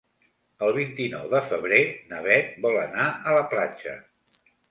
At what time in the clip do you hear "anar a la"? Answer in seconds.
2.87-3.45